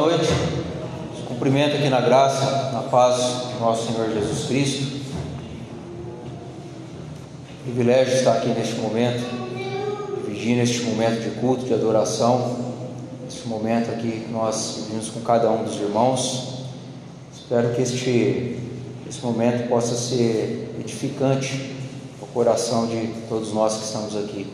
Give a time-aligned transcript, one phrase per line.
[0.00, 0.32] Boa noite.
[1.28, 3.16] Cumprimento aqui na graça, na paz
[3.52, 4.98] de nosso Senhor Jesus Cristo.
[7.64, 9.22] Privilégio estar aqui neste momento,
[10.24, 12.56] dividindo este momento de culto, de adoração,
[13.28, 16.64] este momento aqui nós vivemos com cada um dos irmãos.
[17.34, 18.58] Espero que este,
[19.06, 21.76] este momento possa ser edificante
[22.22, 24.50] ao coração de todos nós que estamos aqui.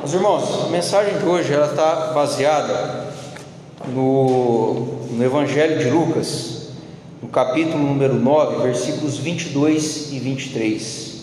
[0.00, 3.07] Meus irmãos, a mensagem de hoje ela está baseada
[3.86, 6.68] no, no Evangelho de Lucas,
[7.22, 11.18] no capítulo número 9, versículos 22 e 23.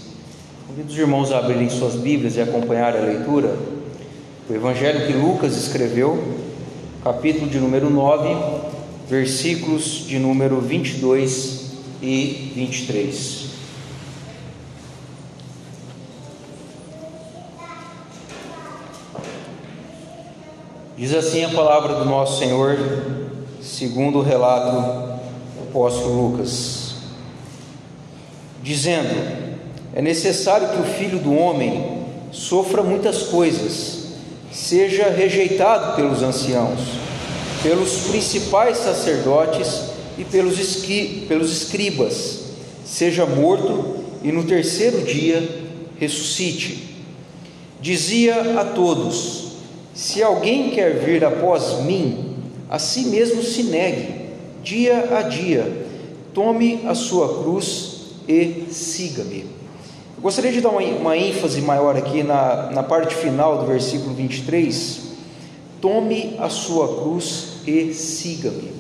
[0.68, 3.58] Convido os irmãos a abrirem suas Bíblias e acompanhar a leitura.
[4.50, 6.22] O Evangelho que Lucas escreveu,
[7.04, 8.36] capítulo de número 9,
[9.10, 13.45] versículos de número 22 e 23.
[20.98, 22.78] Diz assim a palavra do nosso Senhor,
[23.62, 24.72] segundo o relato
[25.58, 26.96] do apóstolo Lucas,
[28.64, 29.14] dizendo:
[29.94, 34.06] É necessário que o filho do homem sofra muitas coisas,
[34.54, 36.80] seja rejeitado pelos anciãos,
[37.62, 42.40] pelos principais sacerdotes e pelos, esqui, pelos escribas,
[42.86, 45.46] seja morto e no terceiro dia
[46.00, 46.96] ressuscite.
[47.82, 49.45] Dizia a todos:
[49.96, 52.36] se alguém quer vir após mim,
[52.70, 54.30] a si mesmo se negue,
[54.62, 55.88] dia a dia,
[56.34, 59.46] tome a sua cruz e siga-me.
[60.20, 65.00] Gostaria de dar uma, uma, ênfase maior aqui na, na parte final do versículo 23.
[65.80, 68.74] Tome a sua cruz e siga-me.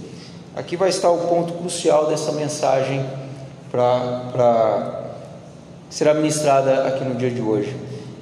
[0.54, 3.06] Aqui vai estar o ponto crucial dessa mensagem
[3.72, 5.04] para
[5.90, 7.74] será ministrada aqui no dia de hoje.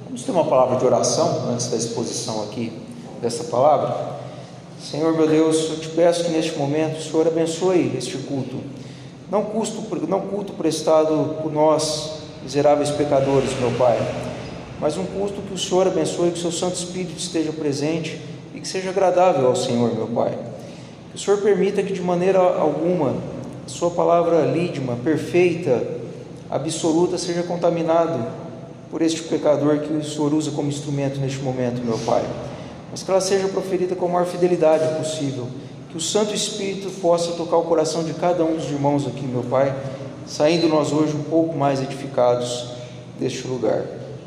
[0.06, 2.83] Vamos ter uma palavra de oração antes da exposição aqui
[3.24, 4.22] dessa palavra.
[4.80, 8.58] Senhor meu Deus, eu te peço que neste momento o Senhor abençoe este culto.
[9.32, 13.98] Não, custo, não culto prestado por nós, miseráveis pecadores, meu Pai,
[14.80, 18.20] mas um culto que o Senhor abençoe, que o seu Santo Espírito esteja presente
[18.54, 20.38] e que seja agradável ao Senhor, meu Pai.
[21.10, 23.16] Que o Senhor permita que de maneira alguma
[23.66, 25.82] a Sua palavra lídima, perfeita,
[26.50, 28.28] absoluta, seja contaminado
[28.92, 32.24] por este pecador que o Senhor usa como instrumento neste momento, meu Pai.
[32.94, 35.48] Mas que ela seja proferida com a maior fidelidade possível.
[35.90, 39.42] Que o Santo Espírito possa tocar o coração de cada um dos irmãos aqui, meu
[39.42, 39.76] Pai,
[40.28, 42.68] saindo nós hoje um pouco mais edificados
[43.20, 43.84] deste lugar.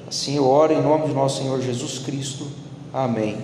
[0.09, 2.49] Assim eu oro em nome de nosso Senhor Jesus Cristo.
[2.93, 3.37] Amém.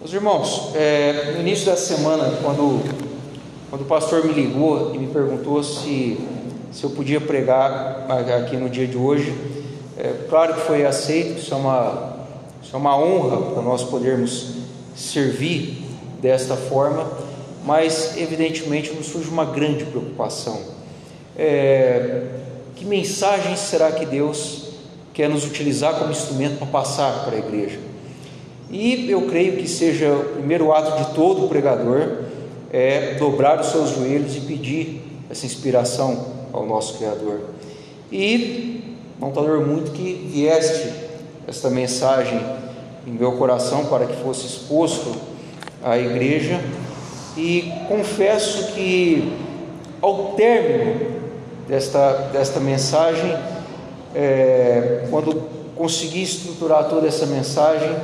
[0.00, 2.82] Meus irmãos, é, no início da semana, quando,
[3.70, 6.18] quando o pastor me ligou e me perguntou se,
[6.72, 8.04] se eu podia pregar
[8.36, 9.32] aqui no dia de hoje,
[9.96, 12.11] é, claro que foi aceito, isso é uma,
[12.72, 14.54] isso é uma honra para nós podermos
[14.96, 15.84] servir
[16.22, 17.06] desta forma,
[17.66, 20.58] mas evidentemente nos surge uma grande preocupação.
[21.36, 22.28] É,
[22.74, 24.70] que mensagem será que Deus
[25.12, 27.78] quer nos utilizar como instrumento para passar para a igreja?
[28.70, 32.22] E eu creio que seja o primeiro ato de todo pregador
[32.72, 37.42] é dobrar os seus joelhos e pedir essa inspiração ao nosso Criador.
[38.10, 38.72] E
[39.20, 41.01] Contador, muito que vieste
[41.46, 42.40] esta mensagem
[43.06, 45.14] em meu coração para que fosse exposto
[45.82, 46.60] à igreja
[47.36, 49.32] e confesso que
[50.00, 51.22] ao término
[51.66, 53.36] desta, desta mensagem,
[54.14, 55.42] é, quando
[55.76, 57.96] consegui estruturar toda essa mensagem,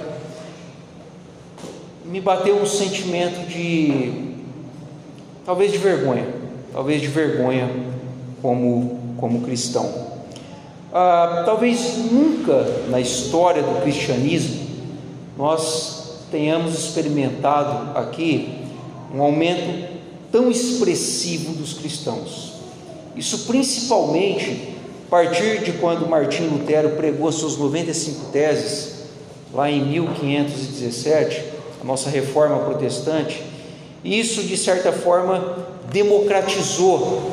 [2.04, 4.34] me bateu um sentimento de
[5.44, 6.26] talvez de vergonha,
[6.72, 7.68] talvez de vergonha
[8.40, 10.07] como, como cristão.
[11.00, 14.66] Ah, talvez nunca na história do cristianismo
[15.36, 18.64] nós tenhamos experimentado aqui
[19.14, 19.90] um aumento
[20.32, 22.54] tão expressivo dos cristãos.
[23.14, 24.74] Isso principalmente
[25.06, 29.04] a partir de quando Martim Lutero pregou as suas 95 teses,
[29.54, 31.44] lá em 1517,
[31.80, 33.40] a nossa reforma protestante.
[34.02, 35.58] Isso, de certa forma,
[35.92, 37.30] democratizou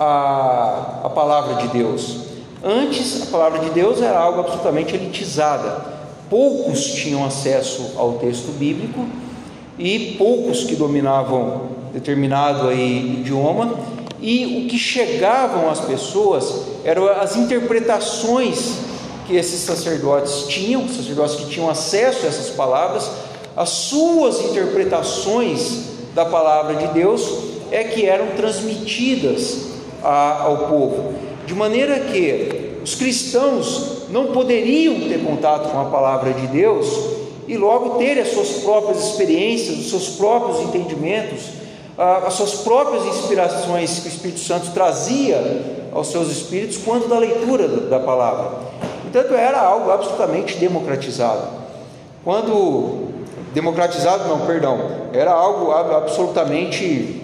[0.00, 2.32] a, a palavra de Deus.
[2.66, 5.84] Antes, a palavra de Deus era algo absolutamente elitizada.
[6.30, 9.04] Poucos tinham acesso ao texto bíblico
[9.78, 13.74] e poucos que dominavam determinado aí, idioma,
[14.18, 18.78] e o que chegavam às pessoas eram as interpretações
[19.26, 23.10] que esses sacerdotes tinham, sacerdotes que tinham acesso a essas palavras,
[23.54, 25.84] as suas interpretações
[26.14, 27.30] da palavra de Deus
[27.70, 29.66] é que eram transmitidas
[30.02, 36.32] a, ao povo de maneira que os cristãos não poderiam ter contato com a palavra
[36.32, 36.86] de Deus
[37.46, 41.44] e logo ter as suas próprias experiências, os seus próprios entendimentos,
[41.96, 47.68] as suas próprias inspirações que o Espírito Santo trazia aos seus espíritos quando da leitura
[47.68, 48.50] da palavra.
[49.02, 51.42] Portanto, era algo absolutamente democratizado.
[52.24, 53.08] Quando
[53.52, 54.80] democratizado, não, perdão,
[55.12, 57.22] era algo absolutamente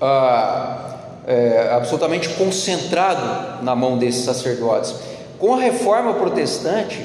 [0.00, 0.97] ah,
[1.28, 4.94] é, absolutamente concentrado na mão desses sacerdotes.
[5.38, 6.98] Com a reforma protestante,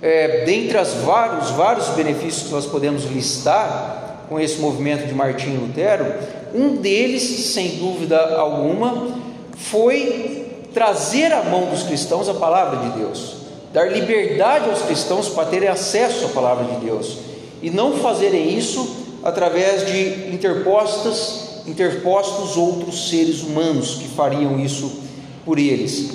[0.00, 5.60] é, dentre os vários, vários benefícios que nós podemos listar com esse movimento de Martinho
[5.60, 6.06] Lutero,
[6.54, 9.08] um deles, sem dúvida alguma,
[9.54, 13.36] foi trazer à mão dos cristãos a palavra de Deus,
[13.74, 17.18] dar liberdade aos cristãos para terem acesso à palavra de Deus
[17.62, 25.00] e não fazerem isso através de interpostas, interpostos outros seres humanos que fariam isso
[25.44, 26.10] por eles.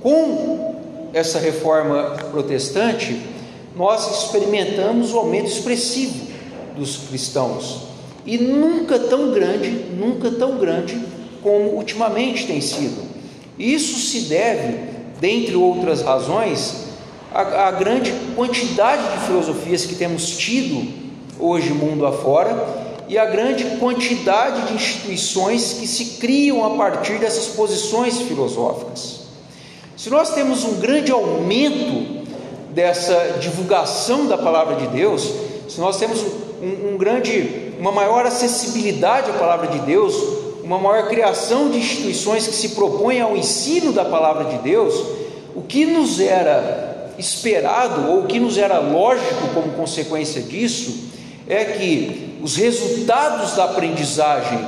[0.00, 0.74] Com
[1.12, 3.20] essa reforma protestante,
[3.76, 6.26] nós experimentamos o um aumento expressivo
[6.76, 7.82] dos cristãos
[8.26, 10.98] e nunca tão grande, nunca tão grande
[11.42, 13.02] como ultimamente tem sido.
[13.58, 14.78] Isso se deve,
[15.20, 16.86] dentre outras razões,
[17.32, 20.86] à, à grande quantidade de filosofias que temos tido
[21.38, 27.48] hoje mundo afora e a grande quantidade de instituições que se criam a partir dessas
[27.48, 29.22] posições filosóficas.
[29.96, 32.24] Se nós temos um grande aumento
[32.72, 35.28] dessa divulgação da palavra de Deus,
[35.68, 36.22] se nós temos
[36.62, 40.14] um, um grande, uma maior acessibilidade à palavra de Deus,
[40.62, 44.94] uma maior criação de instituições que se propõem ao ensino da palavra de Deus,
[45.56, 51.09] o que nos era esperado ou o que nos era lógico como consequência disso
[51.50, 54.64] é que os resultados da aprendizagem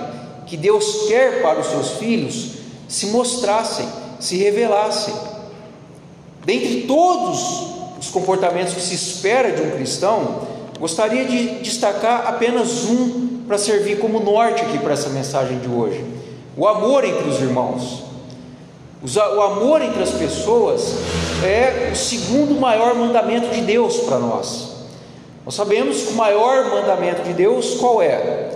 [0.47, 2.51] que Deus quer para os seus filhos
[2.89, 3.89] se mostrassem
[4.23, 5.15] se revelassem.
[6.45, 7.67] Dentre todos
[7.99, 10.43] os comportamentos que se espera de um cristão,
[10.79, 16.05] gostaria de destacar apenas um para servir como norte aqui para essa mensagem de hoje:
[16.57, 18.03] o amor entre os irmãos.
[19.05, 20.95] O amor entre as pessoas
[21.45, 24.72] é o segundo maior mandamento de Deus para nós.
[25.45, 28.51] Nós sabemos que o maior mandamento de Deus qual é?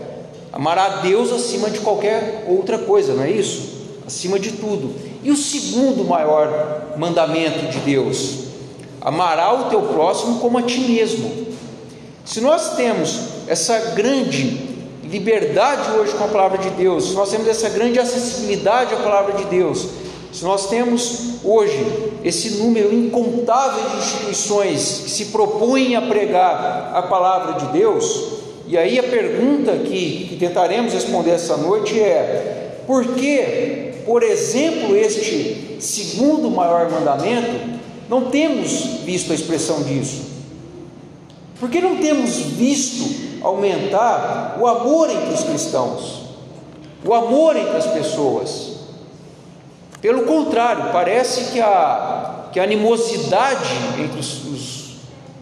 [0.52, 3.76] Amar a Deus acima de qualquer outra coisa, não é isso?
[4.06, 4.94] Acima de tudo.
[5.22, 8.44] E o segundo maior mandamento de Deus:
[9.00, 11.46] amará o teu próximo como a ti mesmo.
[12.24, 14.66] Se nós temos essa grande
[15.04, 19.34] liberdade hoje com a palavra de Deus, se nós temos essa grande acessibilidade à palavra
[19.34, 19.88] de Deus,
[20.36, 27.02] se nós temos hoje esse número incontável de instituições que se propõem a pregar a
[27.02, 28.36] palavra de Deus,
[28.66, 34.96] e aí a pergunta que, que tentaremos responder essa noite é: por que por exemplo,
[34.96, 37.76] este segundo maior mandamento,
[38.08, 40.22] não temos visto a expressão disso.
[41.58, 46.22] Porque não temos visto aumentar o amor entre os cristãos,
[47.04, 48.75] o amor entre as pessoas.
[50.06, 54.84] Pelo contrário, parece que a, que a animosidade entre os, os,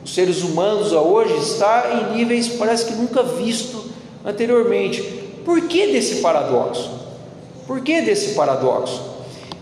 [0.03, 3.85] os seres humanos hoje está em níveis, parece que nunca visto
[4.25, 5.03] anteriormente.
[5.45, 6.91] Por que desse paradoxo?
[7.67, 9.03] Por que desse paradoxo?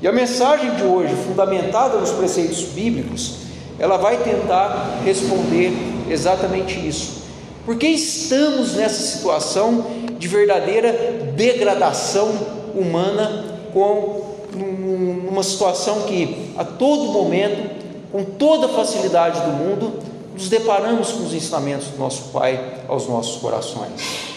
[0.00, 3.38] E a mensagem de hoje, fundamentada nos preceitos bíblicos,
[3.80, 5.72] ela vai tentar responder
[6.08, 7.22] exatamente isso.
[7.66, 9.84] Por que estamos nessa situação
[10.16, 10.92] de verdadeira
[11.34, 12.28] degradação
[12.76, 17.70] humana, com uma situação que a todo momento,
[18.10, 20.00] com toda facilidade do mundo,
[20.34, 24.32] nos deparamos com os ensinamentos do nosso Pai aos nossos corações.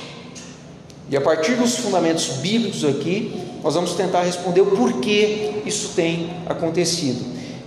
[1.10, 6.32] E a partir dos fundamentos bíblicos aqui, nós vamos tentar responder o porquê isso tem
[6.46, 7.24] acontecido.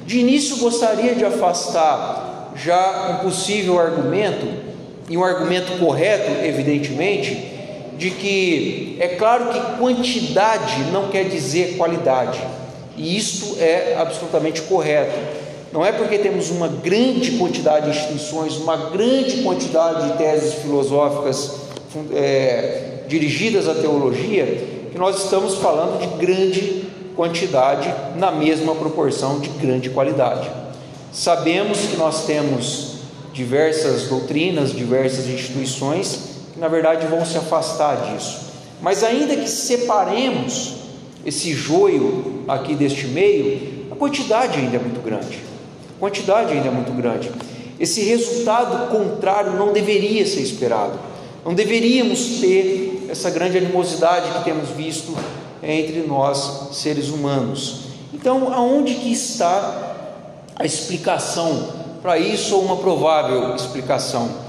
[0.07, 4.47] De início, gostaria de afastar já um possível argumento,
[5.09, 7.58] e um argumento correto, evidentemente,
[7.99, 12.41] de que é claro que quantidade não quer dizer qualidade,
[12.97, 15.19] e isto é absolutamente correto.
[15.73, 21.57] Não é porque temos uma grande quantidade de instituições, uma grande quantidade de teses filosóficas
[22.15, 24.47] é, dirigidas à teologia,
[24.91, 26.85] que nós estamos falando de grande
[27.17, 30.49] quantidade na mesma proporção de grande qualidade.
[31.13, 32.99] Sabemos que nós temos
[33.33, 36.28] diversas doutrinas, diversas instituições
[36.59, 38.49] na verdade vão se afastar disso.
[38.81, 40.75] Mas ainda que separemos
[41.25, 45.43] esse joio aqui deste meio, a quantidade ainda é muito grande.
[45.97, 47.31] A quantidade ainda é muito grande.
[47.79, 50.99] Esse resultado contrário não deveria ser esperado.
[51.45, 55.17] Não deveríamos ter essa grande animosidade que temos visto
[55.63, 57.81] entre nós, seres humanos.
[58.13, 59.97] Então, aonde que está
[60.57, 61.69] a explicação
[62.03, 64.48] para isso ou uma provável explicação?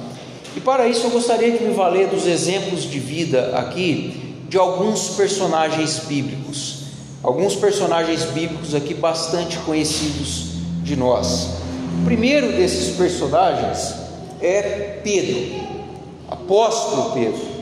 [0.55, 5.09] E para isso eu gostaria de me valer dos exemplos de vida aqui de alguns
[5.09, 6.79] personagens bíblicos.
[7.21, 10.53] Alguns personagens bíblicos aqui bastante conhecidos
[10.83, 11.49] de nós.
[12.01, 13.93] O primeiro desses personagens
[14.41, 15.59] é Pedro,
[16.29, 17.59] apóstolo Pedro.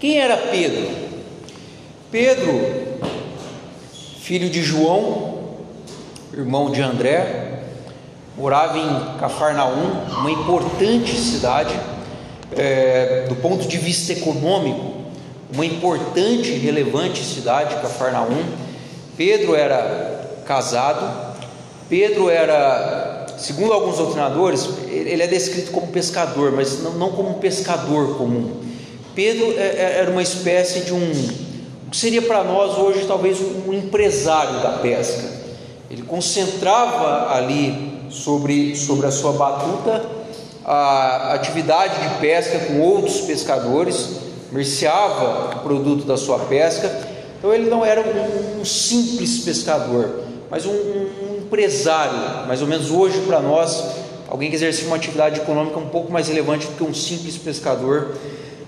[0.00, 0.88] Quem era Pedro?
[2.10, 2.98] Pedro,
[4.20, 5.56] filho de João,
[6.32, 7.47] irmão de André,
[8.38, 11.74] morava em Cafarnaum, uma importante cidade
[12.56, 14.94] é, do ponto de vista econômico,
[15.52, 18.44] uma importante e relevante cidade, Cafarnaum.
[19.16, 21.34] Pedro era casado,
[21.88, 28.16] Pedro era, segundo alguns doutrinadores, ele é descrito como pescador, mas não, como um pescador
[28.16, 28.60] comum.
[29.16, 31.10] Pedro é, é, era uma espécie de um,
[31.86, 35.38] o que seria para nós hoje talvez um empresário da pesca.
[35.90, 40.18] Ele concentrava ali sobre, sobre a sua batuta
[40.70, 44.18] a atividade de pesca com outros pescadores,
[44.52, 47.08] merceava o produto da sua pesca.
[47.38, 52.90] Então ele não era um, um simples pescador, mas um, um, empresário, mais ou menos
[52.90, 53.82] hoje para nós,
[54.28, 58.14] alguém que exerce uma atividade econômica um pouco mais relevante do que um simples pescador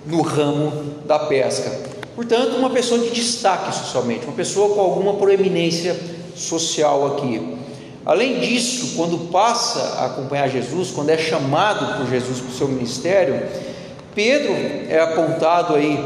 [0.06, 0.72] no ramo
[1.04, 1.70] da pesca.
[2.16, 5.94] Portanto, uma pessoa de destaque socialmente, uma pessoa com alguma proeminência
[6.34, 7.58] social aqui.
[8.04, 12.68] Além disso, quando passa a acompanhar Jesus, quando é chamado por Jesus para o seu
[12.68, 13.42] ministério,
[14.14, 14.52] Pedro
[14.88, 16.02] é apontado aí,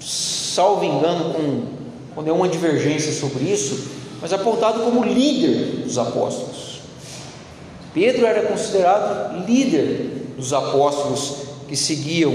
[0.00, 1.62] salvo engano, com,
[2.14, 3.88] com nenhuma divergência sobre isso,
[4.20, 6.80] mas apontado como líder dos apóstolos.
[7.92, 11.34] Pedro era considerado líder dos apóstolos
[11.68, 12.32] que seguiam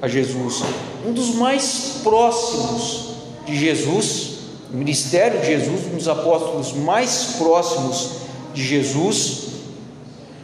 [0.00, 0.62] a Jesus,
[1.06, 3.10] um dos mais próximos
[3.46, 4.31] de Jesus,
[4.72, 8.22] o ministério de Jesus, um dos apóstolos mais próximos
[8.54, 9.48] de Jesus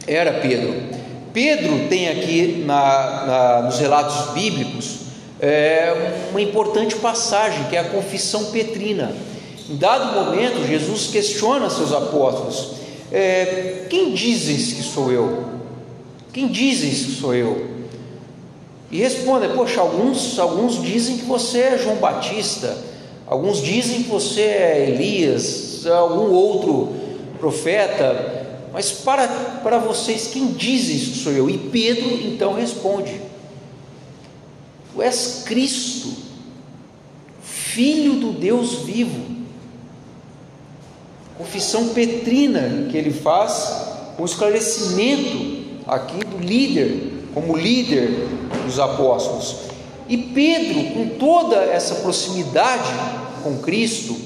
[0.05, 0.75] era Pedro.
[1.33, 4.99] Pedro tem aqui na, na, nos relatos bíblicos
[5.39, 9.13] é, uma importante passagem que é a confissão petrina.
[9.69, 12.73] Em dado momento, Jesus questiona seus apóstolos:
[13.11, 15.45] é, Quem dizes que sou eu?
[16.33, 17.67] Quem dizes que sou eu?
[18.91, 22.88] E respondem: Poxa, alguns, alguns dizem que você é João Batista,
[23.29, 26.93] alguns dizem que você é Elias, algum outro
[27.39, 29.27] profeta, mas para,
[29.63, 31.49] para vocês, quem diz isso sou eu?
[31.49, 33.21] E Pedro então responde:
[34.93, 36.09] Tu és Cristo,
[37.41, 39.37] Filho do Deus vivo.
[41.37, 48.27] Confissão petrina que ele faz, com esclarecimento aqui do líder como líder
[48.65, 49.68] dos apóstolos.
[50.09, 52.91] E Pedro, com toda essa proximidade
[53.43, 54.17] com Cristo,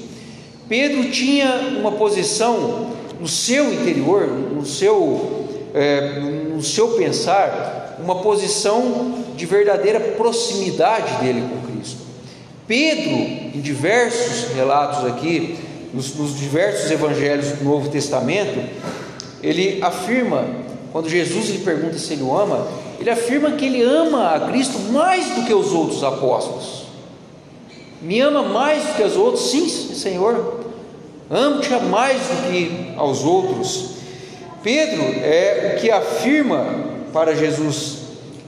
[0.68, 9.24] Pedro tinha uma posição no seu interior, no seu, é, no seu pensar, uma posição
[9.36, 11.98] de verdadeira proximidade dele com Cristo.
[12.66, 15.58] Pedro, em diversos relatos aqui,
[15.92, 18.58] nos, nos diversos evangelhos do Novo Testamento,
[19.42, 20.46] ele afirma,
[20.94, 22.68] quando Jesus lhe pergunta se ele o ama,
[23.00, 26.84] ele afirma que ele ama a Cristo mais do que os outros apóstolos.
[28.00, 29.50] Me ama mais do que os outros?
[29.50, 30.60] Sim, Senhor.
[31.28, 33.94] Amo-te mais do que aos outros.
[34.62, 36.64] Pedro é o que afirma
[37.12, 37.96] para Jesus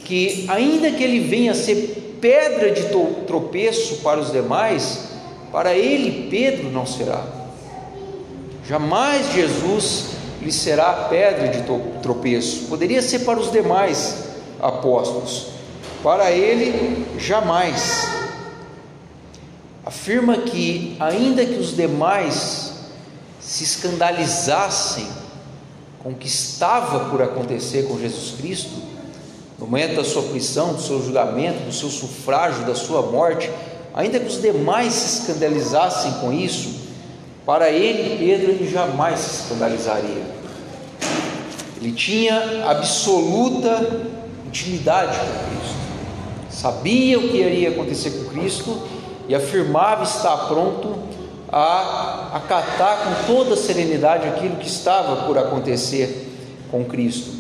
[0.05, 2.85] que, ainda que ele venha a ser pedra de
[3.26, 5.09] tropeço para os demais,
[5.50, 7.26] para ele, Pedro, não será.
[8.69, 10.15] Jamais Jesus
[10.47, 11.65] lhe será pedra de
[12.00, 12.67] tropeço.
[12.67, 14.26] Poderia ser para os demais,
[14.61, 15.49] apóstolos.
[16.05, 18.09] Para ele, jamais.
[19.85, 22.75] Afirma que, ainda que os demais
[23.41, 25.09] se escandalizassem
[26.00, 28.83] com o que estava por acontecer com Jesus Cristo,
[29.59, 33.50] no momento da sua prisão, do seu julgamento, do seu sufrágio, da sua morte,
[33.93, 36.87] ainda que os demais se escandalizassem com isso,
[37.45, 40.36] para ele, Pedro, ele jamais se escandalizaria.
[41.87, 44.02] Ele tinha absoluta
[44.45, 45.76] intimidade com Cristo,
[46.50, 48.76] sabia o que iria acontecer com Cristo
[49.28, 50.97] e afirmava estar pronto
[51.49, 56.28] a acatar com toda serenidade aquilo que estava por acontecer
[56.73, 57.31] com Cristo.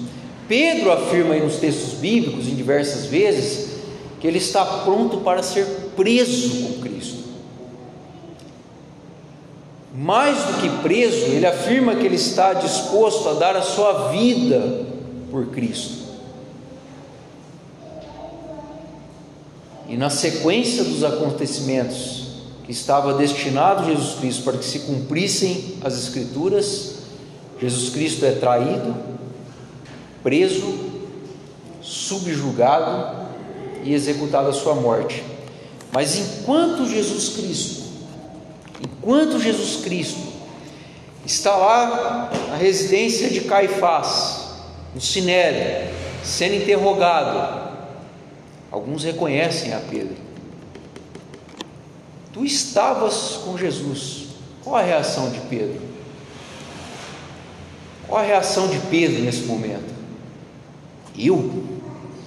[0.46, 3.80] Pedro afirma aí nos textos bíblicos, em diversas vezes,
[4.20, 7.25] que ele está pronto para ser preso com Cristo.
[9.96, 14.84] Mais do que preso, ele afirma que ele está disposto a dar a sua vida
[15.30, 16.04] por Cristo.
[19.88, 22.26] E na sequência dos acontecimentos
[22.64, 26.96] que estava destinado Jesus Cristo para que se cumprissem as Escrituras,
[27.58, 28.94] Jesus Cristo é traído,
[30.22, 30.74] preso,
[31.80, 33.28] subjugado
[33.82, 35.24] e executado a sua morte.
[35.90, 37.85] Mas enquanto Jesus Cristo,
[38.80, 40.32] enquanto Jesus Cristo
[41.24, 44.46] está lá na residência de Caifás,
[44.94, 45.92] no Sinédrio,
[46.24, 47.72] sendo interrogado,
[48.70, 50.16] alguns reconhecem a Pedro.
[52.32, 54.26] Tu estavas com Jesus.
[54.62, 55.80] Qual a reação de Pedro?
[58.06, 59.94] Qual a reação de Pedro nesse momento?
[61.18, 61.64] Eu?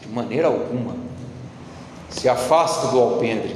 [0.01, 0.95] De maneira alguma.
[2.09, 3.55] Se afasta do alpendre.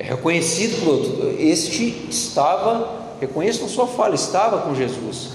[0.00, 1.36] É reconhecido por outro.
[1.38, 2.90] Este estava,
[3.20, 5.32] reconheço na sua fala, estava com Jesus.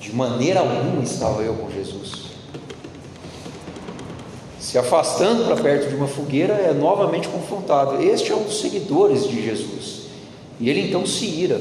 [0.00, 2.28] De maneira alguma estava eu com Jesus.
[4.60, 8.00] Se afastando para perto de uma fogueira, é novamente confrontado.
[8.00, 10.02] Este é um dos seguidores de Jesus.
[10.60, 11.60] E ele então se ira.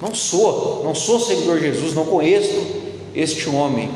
[0.00, 2.60] Não sou, não sou seguidor de Jesus, não conheço
[3.14, 3.88] este homem.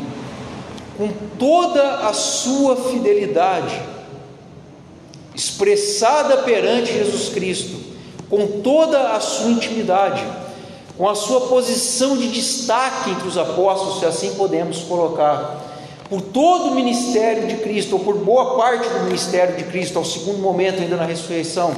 [0.97, 3.77] Com toda a sua fidelidade,
[5.37, 7.77] expressada perante Jesus Cristo,
[8.31, 10.25] com toda a sua intimidade,
[10.97, 15.63] com a sua posição de destaque entre os apóstolos, se assim podemos colocar,
[16.09, 20.05] por todo o ministério de Cristo, ou por boa parte do ministério de Cristo, ao
[20.05, 21.77] segundo momento ainda na ressurreição,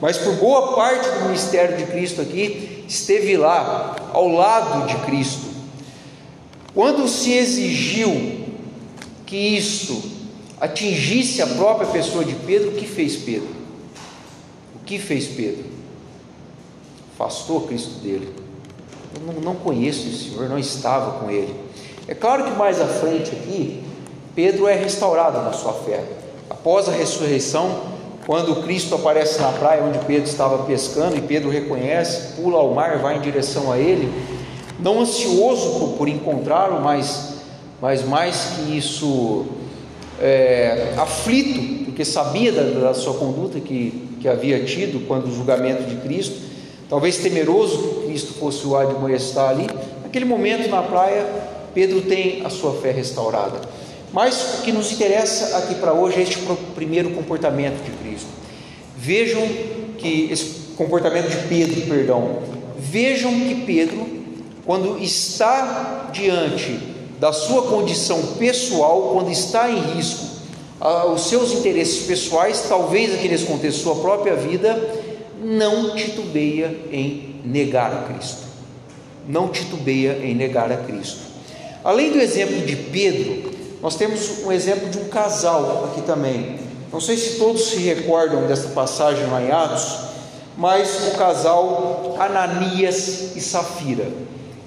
[0.00, 5.48] mas por boa parte do ministério de Cristo aqui, esteve lá, ao lado de Cristo.
[6.74, 8.46] Quando se exigiu
[9.24, 10.17] que isto
[10.60, 13.48] atingisse a própria pessoa de Pedro, o que fez Pedro?
[14.74, 15.64] O que fez Pedro?
[17.14, 18.32] Afastou Cristo dele.
[19.14, 21.54] Eu não, não conheço esse Senhor, não estava com ele.
[22.06, 23.82] É claro que mais à frente aqui,
[24.34, 26.04] Pedro é restaurado na sua fé.
[26.48, 32.34] Após a ressurreição, quando Cristo aparece na praia onde Pedro estava pescando e Pedro reconhece,
[32.34, 34.12] pula ao mar, vai em direção a ele,
[34.78, 37.34] não ansioso por, por encontrá-lo, mas,
[37.80, 39.46] mas mais que isso
[40.20, 45.84] é, aflito, porque sabia da, da, sua conduta que, que havia tido quando o julgamento
[45.84, 46.36] de Cristo,
[46.88, 49.66] talvez temeroso que Cristo fosse o admoestar ali.
[50.02, 51.26] Naquele momento na praia,
[51.74, 53.60] Pedro tem a sua fé restaurada.
[54.12, 56.38] Mas o que nos interessa aqui para hoje é este
[56.74, 58.28] primeiro comportamento de Cristo.
[58.96, 59.46] Vejam
[59.98, 62.38] que esse comportamento de Pedro, perdão.
[62.78, 64.06] Vejam que Pedro,
[64.64, 70.26] quando está diante da sua condição pessoal, quando está em risco,
[71.12, 74.78] os seus interesses pessoais, talvez aqueles conter sua própria vida,
[75.42, 78.46] não titubeia em negar a Cristo.
[79.28, 81.20] Não titubeia em negar a Cristo.
[81.84, 83.50] Além do exemplo de Pedro,
[83.82, 86.58] nós temos um exemplo de um casal aqui também.
[86.92, 90.08] Não sei se todos se recordam desta passagem em Atos,
[90.56, 94.06] mas o casal Ananias e Safira.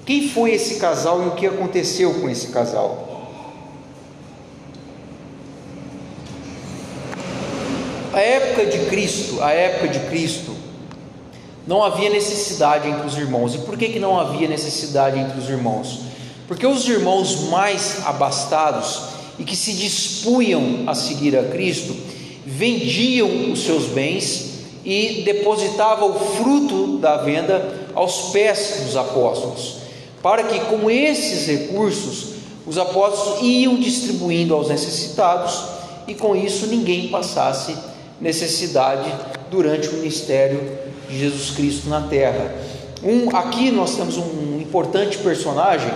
[0.04, 3.08] Quem foi esse casal e o que aconteceu com esse casal?
[8.12, 10.54] A época de Cristo, a época de Cristo,
[11.66, 13.54] não havia necessidade entre os irmãos.
[13.54, 16.00] E por que, que não havia necessidade entre os irmãos?
[16.48, 19.02] Porque os irmãos mais abastados
[19.38, 21.96] e que se dispunham a seguir a Cristo,
[22.44, 24.50] vendiam os seus bens
[24.84, 29.81] e depositavam o fruto da venda aos pés dos apóstolos
[30.22, 32.32] para que com esses recursos
[32.66, 35.62] os apóstolos iam distribuindo aos necessitados
[36.06, 37.74] e com isso ninguém passasse
[38.20, 39.12] necessidade
[39.50, 42.54] durante o ministério de Jesus Cristo na terra.
[43.02, 45.92] Um, aqui nós temos um importante personagem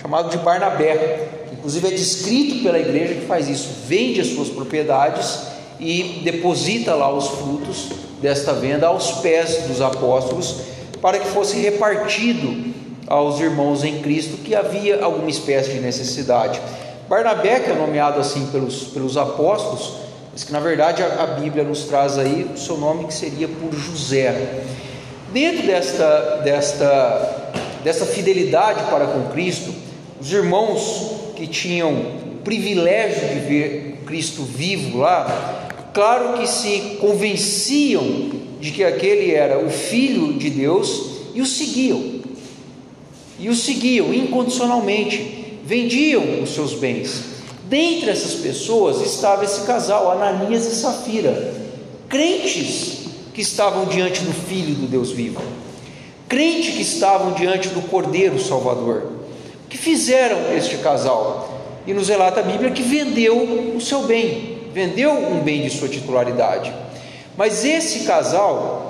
[0.00, 5.38] chamado de Barnabé, inclusive é descrito pela igreja que faz isso, vende as suas propriedades
[5.78, 7.86] e deposita lá os frutos
[8.20, 10.56] desta venda aos pés dos apóstolos
[11.00, 12.67] para que fosse repartido
[13.08, 16.60] aos irmãos em Cristo que havia alguma espécie de necessidade.
[17.08, 19.94] Barnabé, que é nomeado assim pelos, pelos apóstolos,
[20.30, 23.48] mas que na verdade a, a Bíblia nos traz aí o seu nome que seria
[23.48, 24.62] por José.
[25.32, 29.72] Dentro desta, desta, desta fidelidade para com Cristo,
[30.20, 38.30] os irmãos que tinham o privilégio de ver Cristo vivo lá, claro que se convenciam
[38.60, 42.17] de que aquele era o Filho de Deus e o seguiam
[43.38, 47.22] e o seguiam incondicionalmente, vendiam os seus bens.
[47.64, 51.54] Dentre essas pessoas estava esse casal, Ananias e Safira,
[52.08, 55.40] crentes que estavam diante do Filho do Deus vivo,
[56.26, 59.12] crentes que estavam diante do Cordeiro Salvador.
[59.64, 61.56] O que fizeram este casal?
[61.86, 65.88] E nos relata a Bíblia que vendeu o seu bem, vendeu um bem de sua
[65.88, 66.72] titularidade.
[67.36, 68.88] Mas esse casal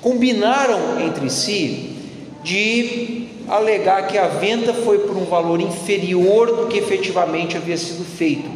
[0.00, 2.01] combinaram entre si
[2.42, 8.04] de alegar que a venda foi por um valor inferior do que efetivamente havia sido
[8.04, 8.50] feito.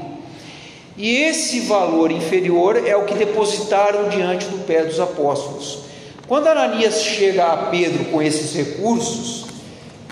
[0.97, 5.81] E esse valor inferior é o que depositaram diante do pé dos apóstolos.
[6.27, 9.45] Quando Ananias chega a Pedro com esses recursos,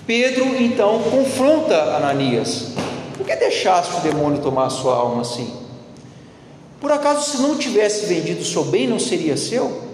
[0.05, 2.73] Pedro então confronta Ananias:
[3.17, 5.51] Por que deixaste o demônio tomar a sua alma assim?
[6.79, 9.84] Por acaso, se não tivesse vendido o seu bem, não seria seu?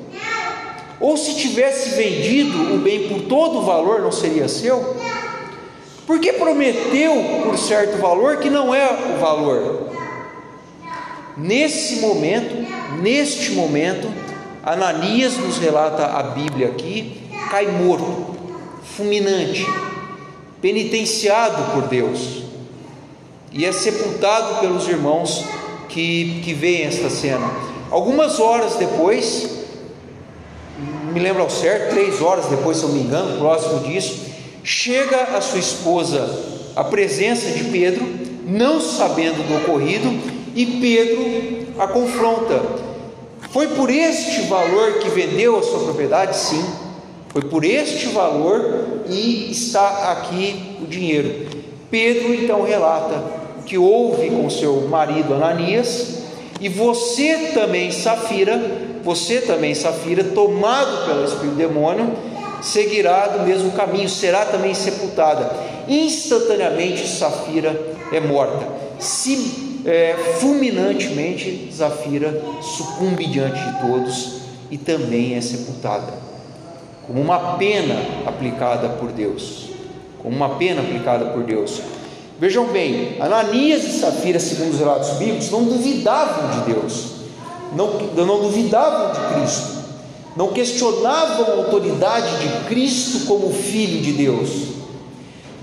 [1.02, 4.96] Ou se tivesse vendido o bem por todo o valor, não seria seu?
[6.06, 9.90] Porque prometeu por certo valor que não é o valor.
[11.36, 12.68] Nesse momento,
[13.02, 14.08] neste momento,
[14.64, 18.36] Ananias nos relata a Bíblia aqui, cai morto,
[18.96, 19.66] fulminante,
[20.62, 22.44] penitenciado por Deus,
[23.52, 25.46] e é sepultado pelos irmãos
[25.90, 27.50] que, que veem esta cena.
[27.90, 29.61] Algumas horas depois,
[31.12, 34.20] me lembro ao certo, três horas depois, se eu me engano, próximo disso,
[34.64, 36.30] chega a sua esposa
[36.76, 38.08] à presença de Pedro,
[38.48, 40.10] não sabendo do ocorrido,
[40.56, 42.62] e Pedro a confronta.
[43.52, 46.38] Foi por este valor que vendeu a sua propriedade?
[46.38, 46.64] Sim,
[47.30, 51.48] foi por este valor e está aqui o dinheiro.
[51.90, 53.24] Pedro então relata
[53.66, 56.20] que houve com seu marido Ananias,
[56.60, 62.14] e você também, Safira, você também, Safira, tomado pelo espírito demônio,
[62.62, 65.52] seguirá do mesmo caminho, será também sepultada.
[65.88, 67.80] Instantaneamente, Safira
[68.12, 68.68] é morta.
[69.00, 76.14] Se é, fulminantemente, Zafira sucumbe diante de todos e também é sepultada,
[77.08, 79.70] como uma pena aplicada por Deus.
[80.22, 81.82] Como uma pena aplicada por Deus.
[82.40, 87.21] Vejam bem, Ananias e Safira, segundo os relatos bíblicos, não duvidavam de Deus,
[87.76, 87.88] não,
[88.26, 89.82] não duvidavam de Cristo,
[90.36, 94.50] não questionavam a autoridade de Cristo como Filho de Deus,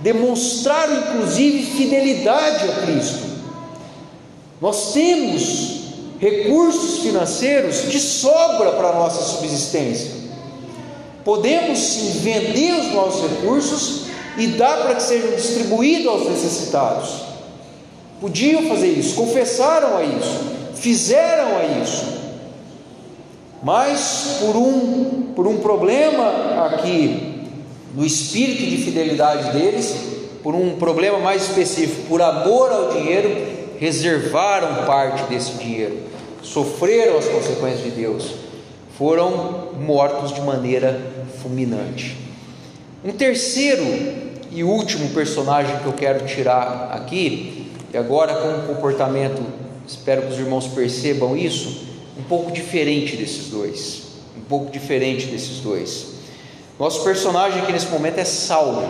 [0.01, 3.29] demonstraram inclusive fidelidade a Cristo
[4.61, 5.79] nós temos
[6.19, 10.11] recursos financeiros de sobra para a nossa subsistência.
[11.25, 14.03] Podemos sim vender os nossos recursos
[14.37, 17.11] e dar para que sejam distribuídos aos necessitados.
[18.21, 20.41] Podiam fazer isso, confessaram a isso,
[20.81, 22.19] fizeram a isso.
[23.63, 27.43] Mas por um, por um problema aqui
[27.95, 29.97] no espírito de fidelidade deles,
[30.43, 33.29] por um problema mais específico, por amor ao dinheiro,
[33.79, 35.99] reservaram parte desse dinheiro,
[36.43, 38.35] sofreram as consequências de Deus,
[38.97, 41.01] foram mortos de maneira
[41.43, 42.17] fulminante.
[43.05, 43.85] Um terceiro
[44.51, 49.43] e último personagem que eu quero tirar aqui, e agora com um comportamento,
[49.89, 54.03] espero que os irmãos percebam isso, um pouco diferente desses dois,
[54.37, 56.19] um pouco diferente desses dois.
[56.79, 58.89] Nosso personagem aqui nesse momento é Saulo,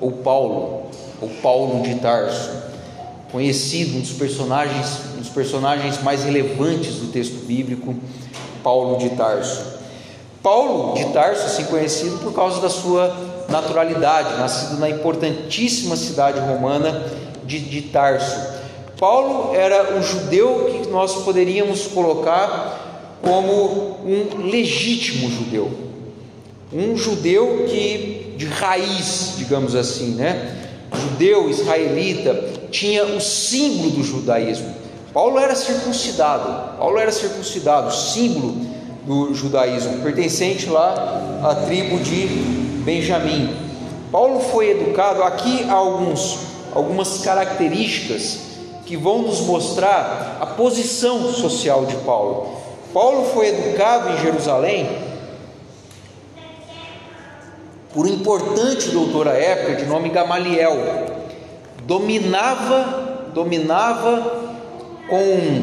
[0.00, 2.62] ou Paulo, ou Paulo de Tarso
[3.32, 7.96] conhecido, um dos personagens, um dos personagens mais relevantes do texto bíblico,
[8.62, 9.72] Paulo de Tarso.
[10.42, 13.16] Paulo de Tarso, assim conhecido por causa da sua
[13.48, 17.06] naturalidade, nascido na importantíssima cidade romana
[17.44, 18.61] de, de Tarso.
[19.02, 25.72] Paulo era um judeu que nós poderíamos colocar como um legítimo judeu,
[26.72, 30.56] um judeu que de raiz, digamos assim, né?
[30.94, 34.72] Judeu israelita, tinha o símbolo do judaísmo.
[35.12, 38.54] Paulo era circuncidado, Paulo era circuncidado, símbolo
[39.04, 42.28] do judaísmo, pertencente lá à tribo de
[42.84, 43.52] Benjamim.
[44.12, 46.38] Paulo foi educado, aqui há alguns,
[46.72, 48.51] algumas características
[48.86, 52.56] que vão nos mostrar a posição social de Paulo.
[52.92, 54.88] Paulo foi educado em Jerusalém
[57.92, 60.76] por um importante doutor à época de nome Gamaliel
[61.86, 64.42] dominava, dominava
[65.08, 65.62] com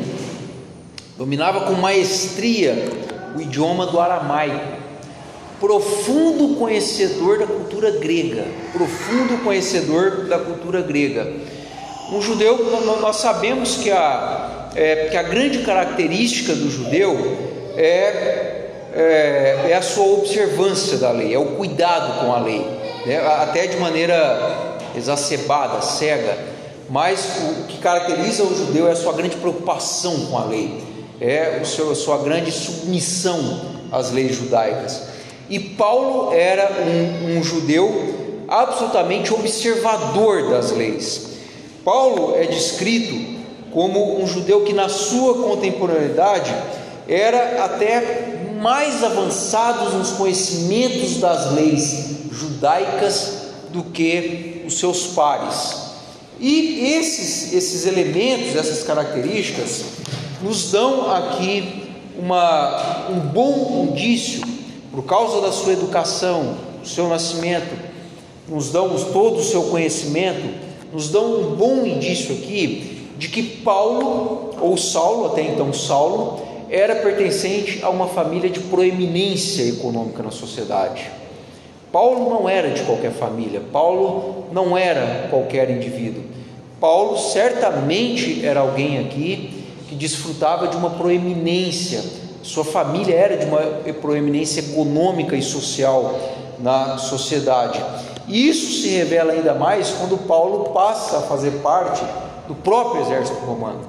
[1.17, 2.88] dominava com maestria
[3.36, 4.79] o idioma do aramaico.
[5.60, 11.34] Profundo conhecedor da cultura grega, profundo conhecedor da cultura grega.
[12.12, 12.58] Um judeu,
[13.02, 17.15] nós sabemos que a, é, que a grande característica do judeu
[17.78, 18.60] é,
[18.93, 22.65] é, é, a sua observância da lei, é o cuidado com a lei,
[23.06, 23.19] né?
[23.19, 26.36] até de maneira exacerbada, cega,
[26.89, 30.84] mas o que caracteriza o judeu é a sua grande preocupação com a lei,
[31.22, 35.04] é a sua grande submissão às leis judaicas.
[35.48, 41.29] E Paulo era um, um judeu absolutamente observador das leis.
[41.84, 43.39] Paulo é descrito
[43.72, 46.54] como um judeu que, na sua contemporaneidade,
[47.08, 53.34] era até mais avançado nos conhecimentos das leis judaicas
[53.70, 55.89] do que os seus pares.
[56.39, 59.84] E esses, esses elementos, essas características,
[60.42, 64.42] nos dão aqui uma, um bom indício,
[64.92, 67.78] por causa da sua educação, do seu nascimento,
[68.48, 74.56] nos dão todo o seu conhecimento, nos dão um bom indício aqui de que Paulo,
[74.62, 81.10] ou Saulo, até então Saulo, era pertencente a uma família de proeminência econômica na sociedade.
[81.91, 86.23] Paulo não era de qualquer família, Paulo não era qualquer indivíduo.
[86.80, 92.02] Paulo certamente era alguém aqui que desfrutava de uma proeminência,
[92.43, 93.62] sua família era de uma
[93.99, 96.17] proeminência econômica e social
[96.60, 97.84] na sociedade.
[98.30, 102.06] E isso se revela ainda mais quando Paulo passa a fazer parte
[102.48, 103.82] do próprio exército romano.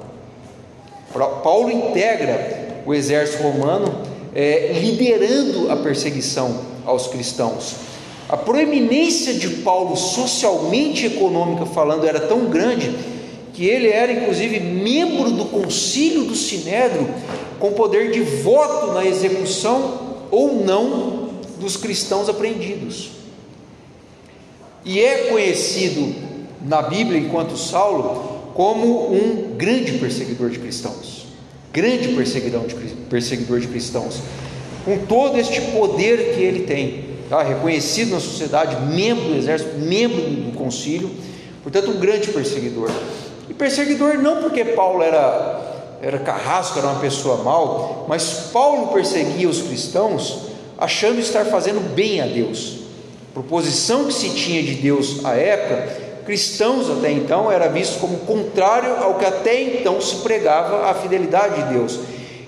[1.43, 3.93] Paulo integra o exército romano,
[4.33, 7.75] é, liderando a perseguição aos cristãos.
[8.27, 12.95] A proeminência de Paulo socialmente e econômica falando era tão grande
[13.53, 17.07] que ele era inclusive membro do concílio do Sinédrio
[17.59, 19.99] com poder de voto na execução
[20.31, 23.20] ou não dos cristãos apreendidos.
[24.83, 26.13] E é conhecido
[26.65, 31.27] na Bíblia, enquanto Saulo, como um grande perseguidor de cristãos.
[31.71, 32.75] Grande perseguidor de,
[33.09, 34.19] perseguidor de cristãos.
[34.83, 37.43] Com todo este poder que ele tem, tá?
[37.43, 41.11] reconhecido na sociedade, membro do exército, membro do concílio,
[41.61, 42.89] portanto, um grande perseguidor.
[43.47, 49.47] E perseguidor não porque Paulo era, era carrasco, era uma pessoa mal, mas Paulo perseguia
[49.47, 52.80] os cristãos achando estar fazendo bem a Deus
[53.33, 58.95] proposição que se tinha de Deus à época, cristãos até então era visto como contrário
[58.97, 61.99] ao que até então se pregava a fidelidade de Deus.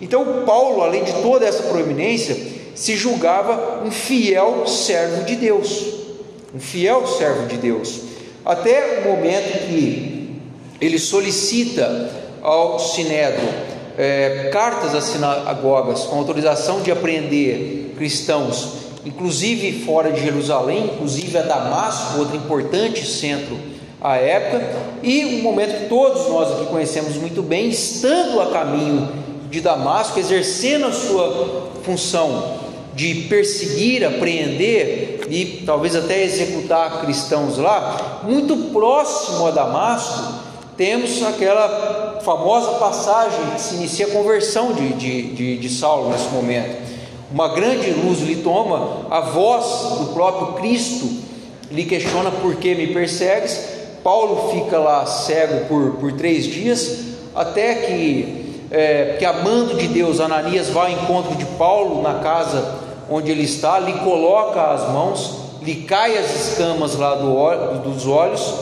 [0.02, 2.36] Então Paulo, além de toda essa proeminência,
[2.76, 5.86] se julgava um fiel servo de Deus,
[6.54, 8.02] um fiel servo de Deus,
[8.46, 10.39] até o momento que
[10.82, 12.10] ele solicita
[12.41, 13.48] ao Sinédrio
[13.98, 21.42] é, cartas às sinagogas com autorização de apreender cristãos inclusive fora de Jerusalém, inclusive a
[21.42, 23.58] Damasco, outro importante centro
[24.02, 24.62] à época,
[25.02, 29.10] e um momento que todos nós aqui conhecemos muito bem, estando a caminho
[29.50, 32.62] de Damasco, exercendo a sua função
[32.94, 40.34] de perseguir, apreender e talvez até executar cristãos lá, muito próximo a Damasco,
[40.76, 46.30] temos aquela famosa passagem que se inicia a conversão de, de, de, de Saulo nesse
[46.30, 46.93] momento
[47.34, 51.10] uma grande luz lhe toma, a voz do próprio Cristo
[51.72, 53.74] lhe questiona por que me persegues.
[54.04, 57.00] Paulo fica lá cego por, por três dias,
[57.34, 62.76] até que, é, que amando de Deus, Ananias vai ao encontro de Paulo na casa
[63.10, 68.54] onde ele está, lhe coloca as mãos, lhe cai as escamas lá do, dos olhos,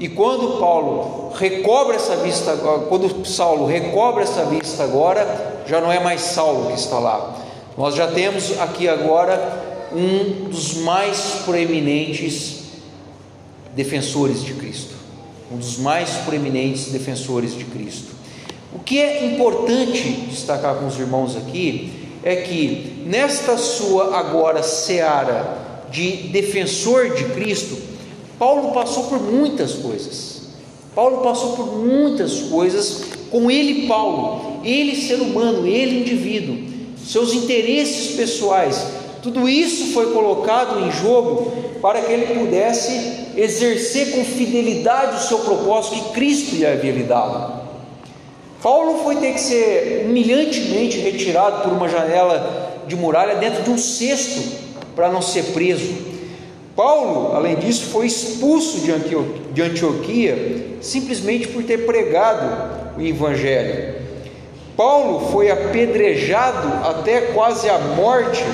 [0.00, 2.56] e quando Paulo recobra essa vista,
[2.88, 7.43] quando Saulo recobra essa vista agora, já não é mais Saulo que está lá,
[7.76, 12.62] nós já temos aqui agora um dos mais proeminentes
[13.74, 14.94] defensores de Cristo,
[15.50, 18.12] um dos mais proeminentes defensores de Cristo.
[18.72, 25.84] O que é importante destacar com os irmãos aqui é que nesta sua agora seara
[25.90, 27.76] de defensor de Cristo,
[28.38, 30.42] Paulo passou por muitas coisas.
[30.94, 36.73] Paulo passou por muitas coisas com ele, Paulo, ele ser humano, ele indivíduo
[37.04, 38.86] seus interesses pessoais,
[39.22, 45.38] tudo isso foi colocado em jogo para que ele pudesse exercer com fidelidade o seu
[45.40, 47.62] propósito que Cristo lhe havia lhe dado.
[48.62, 53.78] Paulo foi ter que ser humilhantemente retirado por uma janela de muralha dentro de um
[53.78, 54.42] cesto
[54.96, 55.94] para não ser preso.
[56.74, 58.78] Paulo, além disso, foi expulso
[59.52, 64.03] de Antioquia simplesmente por ter pregado o Evangelho.
[64.76, 68.44] Paulo foi apedrejado até quase a morte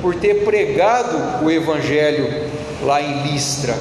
[0.00, 2.28] por ter pregado o Evangelho
[2.82, 3.76] lá em Listra.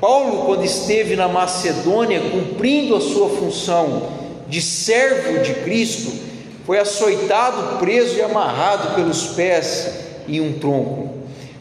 [0.00, 4.08] Paulo, quando esteve na Macedônia cumprindo a sua função
[4.48, 6.12] de servo de Cristo,
[6.64, 9.90] foi açoitado, preso e amarrado pelos pés
[10.28, 11.14] em um tronco.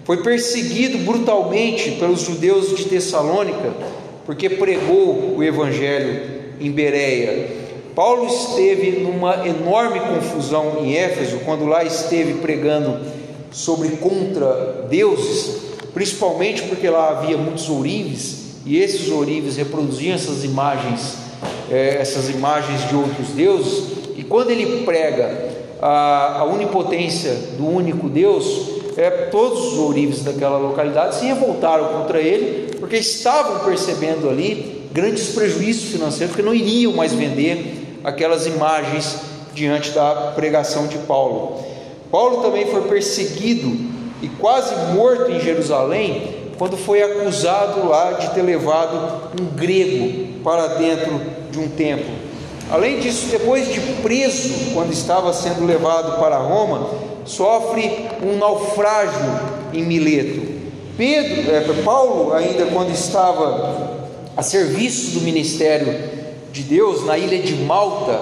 [0.06, 3.74] Foi perseguido brutalmente pelos judeus de Tessalônica,
[4.26, 6.22] porque pregou o Evangelho
[6.62, 7.67] em Bereia.
[7.98, 13.00] Paulo esteve numa enorme confusão em Éfeso, quando lá esteve pregando
[13.50, 15.64] sobre contra deuses,
[15.96, 21.18] principalmente porque lá havia muitos ourives, e esses ourives reproduziam essas imagens,
[21.72, 28.74] é, essas imagens de outros deuses, e quando ele prega a, onipotência do único Deus,
[28.96, 35.30] é, todos os ourives daquela localidade se revoltaram contra ele, porque estavam percebendo ali grandes
[35.30, 39.18] prejuízos financeiros, porque não iriam mais vender aquelas imagens
[39.54, 41.64] diante da pregação de Paulo.
[42.12, 43.76] Paulo também foi perseguido
[44.22, 50.68] e quase morto em Jerusalém quando foi acusado lá de ter levado um grego para
[50.68, 52.14] dentro de um templo.
[52.70, 56.90] Além disso, depois de preso, quando estava sendo levado para Roma,
[57.26, 59.40] sofre um naufrágio
[59.74, 60.58] em Mileto.
[60.98, 66.17] Pedro, é, Paulo, ainda quando estava a serviço do ministério
[66.58, 68.20] de Deus na ilha de Malta,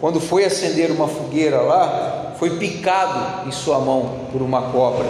[0.00, 5.06] quando foi acender uma fogueira lá, foi picado em sua mão por uma cobra.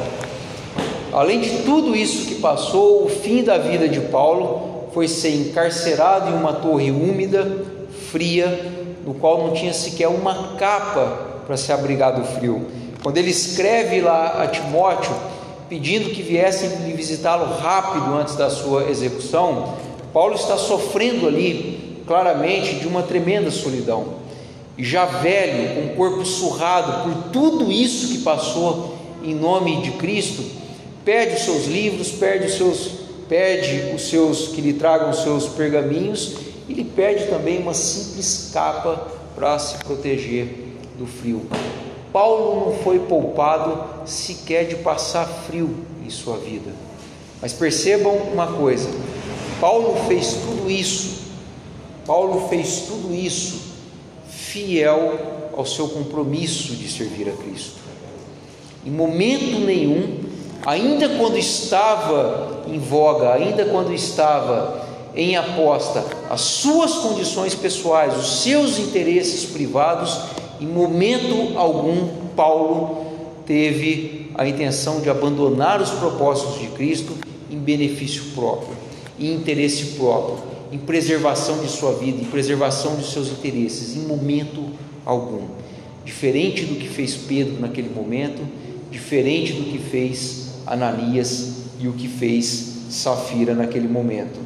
[1.12, 6.30] Além de tudo isso que passou, o fim da vida de Paulo foi ser encarcerado
[6.30, 7.62] em uma torre úmida,
[8.10, 8.72] fria,
[9.04, 12.66] no qual não tinha sequer uma capa para se abrigar do frio.
[13.02, 15.14] Quando ele escreve lá a Timóteo,
[15.68, 19.74] pedindo que viessem visitá-lo rápido antes da sua execução,
[20.10, 24.22] Paulo está sofrendo ali, claramente, de uma tremenda solidão.
[24.78, 30.42] Já velho, com o corpo surrado por tudo isso que passou em nome de Cristo,
[31.04, 32.90] pede os seus livros, pede os seus,
[33.28, 36.34] pede os seus que lhe tragam os seus pergaminhos
[36.68, 40.48] e lhe pede também uma simples capa para se proteger
[40.98, 41.42] do frio.
[42.12, 46.70] Paulo não foi poupado sequer de passar frio em sua vida.
[47.40, 48.88] Mas percebam uma coisa:
[49.60, 51.21] Paulo fez tudo isso,
[52.06, 53.72] Paulo fez tudo isso
[54.28, 57.80] fiel ao seu compromisso de servir a Cristo.
[58.84, 60.22] Em momento nenhum
[60.64, 68.42] ainda quando estava em voga, ainda quando estava em aposta, as suas condições pessoais, os
[68.42, 70.18] seus interesses privados,
[70.60, 73.04] em momento algum, Paulo
[73.44, 77.12] teve a intenção de abandonar os propósitos de Cristo
[77.50, 78.74] em benefício próprio,
[79.18, 80.38] em interesse próprio,
[80.72, 84.70] em preservação de sua vida, em preservação de seus interesses, em momento
[85.04, 85.46] algum.
[86.02, 88.42] Diferente do que fez Pedro naquele momento,
[88.90, 94.40] diferente do que fez Ananias e o que fez Safira naquele momento.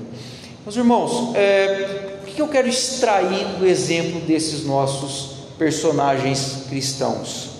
[0.64, 7.50] Meus irmãos, é, o que eu quero extrair do exemplo desses nossos personagens cristãos?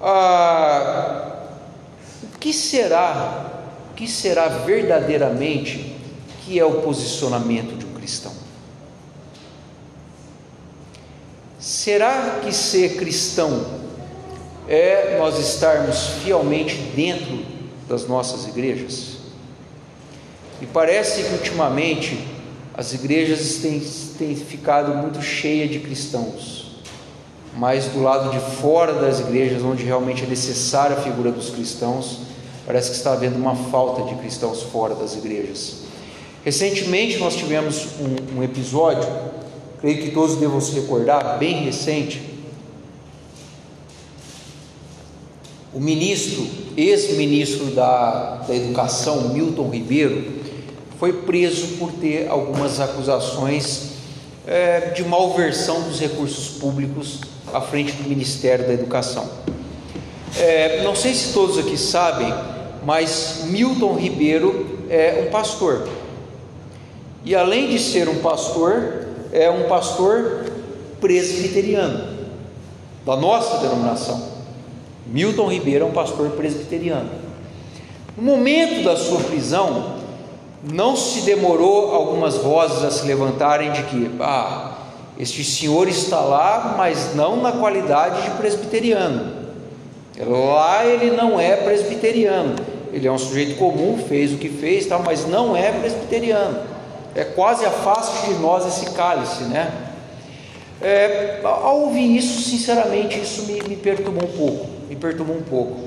[0.00, 1.42] Ah,
[2.22, 5.97] o que será, o que será verdadeiramente
[6.48, 8.32] que é o posicionamento de um cristão?
[11.60, 13.78] Será que ser cristão
[14.68, 17.38] é nós estarmos fielmente dentro
[17.88, 19.16] das nossas igrejas.
[20.60, 22.18] E parece que ultimamente
[22.74, 23.80] as igrejas têm,
[24.18, 26.82] têm ficado muito cheias de cristãos,
[27.56, 32.20] mas do lado de fora das igrejas, onde realmente é necessária a figura dos cristãos,
[32.66, 35.87] parece que está havendo uma falta de cristãos fora das igrejas.
[36.44, 39.08] Recentemente nós tivemos um, um episódio,
[39.80, 42.28] creio que todos devam se recordar, bem recente,
[45.70, 46.46] O ministro,
[46.76, 50.24] ex-ministro da, da Educação, Milton Ribeiro,
[50.98, 53.90] foi preso por ter algumas acusações
[54.46, 57.20] é, de malversão dos recursos públicos
[57.52, 59.28] à frente do Ministério da Educação.
[60.36, 62.32] É, não sei se todos aqui sabem,
[62.84, 65.86] mas Milton Ribeiro é um pastor.
[67.24, 70.46] E além de ser um pastor, é um pastor
[71.00, 72.04] presbiteriano,
[73.04, 74.22] da nossa denominação.
[75.06, 77.10] Milton Ribeiro é um pastor presbiteriano.
[78.16, 79.96] No momento da sua prisão,
[80.62, 84.76] não se demorou algumas vozes a se levantarem de que, ah,
[85.18, 89.38] este senhor está lá, mas não na qualidade de presbiteriano.
[90.26, 92.56] Lá ele não é presbiteriano.
[92.92, 96.77] Ele é um sujeito comum, fez o que fez, tal, mas não é presbiteriano.
[97.18, 99.72] É quase afaste de nós esse cálice, né?
[100.80, 105.80] É, ao ouvir isso, sinceramente, isso me, me perturbou um pouco me perturbou um pouco,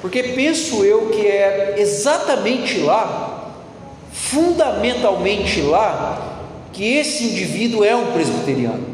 [0.00, 3.52] porque penso eu que é exatamente lá,
[4.12, 8.86] fundamentalmente lá, que esse indivíduo é um presbiteriano,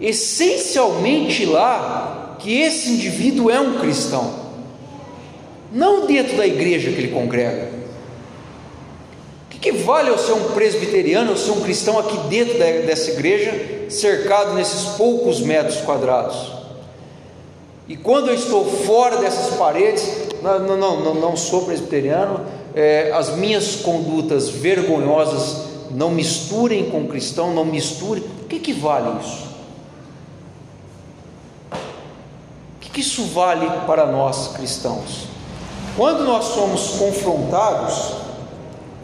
[0.00, 4.44] essencialmente lá, que esse indivíduo é um cristão,
[5.72, 7.73] não dentro da igreja que ele congrega.
[9.84, 14.54] O vale eu ser um presbiteriano, eu ser um cristão aqui dentro dessa igreja, cercado
[14.54, 16.52] nesses poucos metros quadrados?
[17.86, 20.10] E quando eu estou fora dessas paredes,
[20.42, 27.52] não, não, não, não sou presbiteriano, é, as minhas condutas vergonhosas não misturem com cristão,
[27.52, 28.24] não misturem.
[28.40, 29.44] O que, que vale isso?
[31.70, 35.26] O que, que isso vale para nós cristãos?
[35.94, 38.23] Quando nós somos confrontados,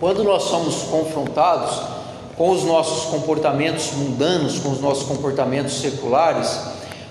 [0.00, 1.78] quando nós somos confrontados
[2.36, 6.58] com os nossos comportamentos mundanos, com os nossos comportamentos seculares,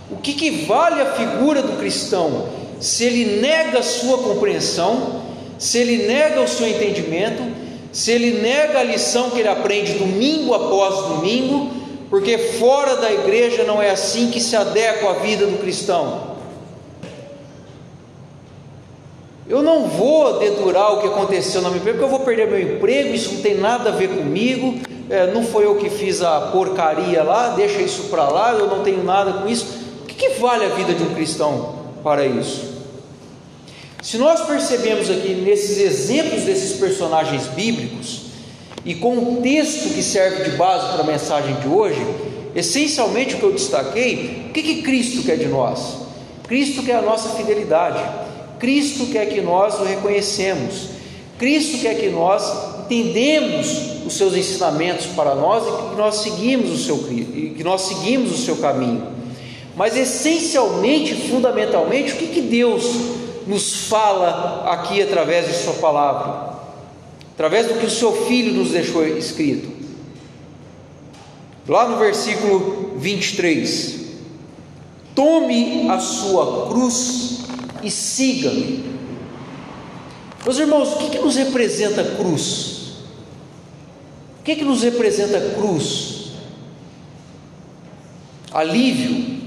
[0.09, 5.21] o que, que vale a figura do cristão se ele nega a sua compreensão,
[5.59, 7.43] se ele nega o seu entendimento,
[7.91, 11.69] se ele nega a lição que ele aprende domingo após domingo,
[12.09, 16.28] porque fora da igreja não é assim que se adequa a vida do cristão.
[19.49, 22.61] Eu não vou dedurar o que aconteceu na minha empresa, porque eu vou perder meu
[22.61, 24.79] emprego, isso não tem nada a ver comigo,
[25.09, 28.83] é, não foi eu que fiz a porcaria lá, deixa isso para lá, eu não
[28.83, 29.65] tenho nada com isso.
[30.03, 32.77] O que, que vale a vida de um cristão para isso?
[34.03, 38.29] Se nós percebemos aqui nesses exemplos desses personagens bíblicos,
[38.85, 42.05] e com o texto que serve de base para a mensagem de hoje,
[42.55, 45.97] essencialmente o que eu destaquei, o que, que Cristo quer de nós?
[46.47, 47.99] Cristo quer a nossa fidelidade,
[48.59, 50.89] Cristo quer que nós o reconhecemos,
[51.37, 56.77] Cristo quer que nós entendemos os seus ensinamentos para nós e que nós seguimos o
[56.77, 59.07] seu, que nós seguimos o seu caminho.
[59.75, 62.83] Mas essencialmente, fundamentalmente, o que, que Deus
[63.47, 66.55] nos fala aqui através de Sua palavra,
[67.33, 69.69] através do que o Seu Filho nos deixou escrito.
[71.67, 73.99] Lá no versículo 23:
[75.15, 77.39] Tome a sua cruz
[77.83, 78.83] e siga-me.
[80.43, 82.93] Meus irmãos, o que, que nos representa a cruz?
[84.39, 86.31] O que, que nos representa a cruz?
[88.51, 89.39] Alívio?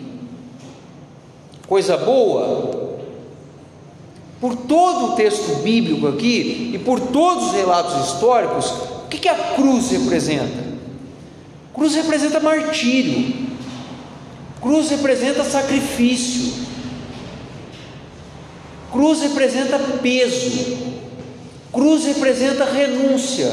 [1.66, 2.82] Coisa boa?
[4.42, 8.72] por todo o texto bíblico aqui e por todos os relatos históricos,
[9.04, 10.72] o que, que a cruz representa?
[11.72, 13.32] Cruz representa martírio,
[14.60, 16.51] cruz representa sacrifício,
[18.92, 20.76] cruz representa peso,
[21.72, 23.50] cruz representa renúncia.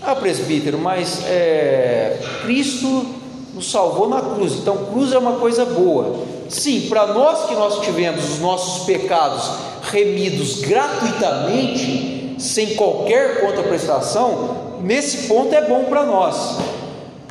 [0.00, 3.06] Ah, presbítero, mas é, Cristo
[3.52, 6.24] nos salvou na cruz, então cruz é uma coisa boa.
[6.48, 9.50] Sim, para nós que nós tivemos os nossos pecados
[9.90, 16.58] remidos gratuitamente, sem qualquer contraprestação, nesse ponto é bom para nós.